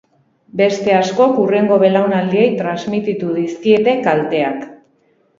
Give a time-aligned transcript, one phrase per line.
[0.59, 4.65] Beste askok hurrengo belaunaldiei transmititu dizkiete kalteak.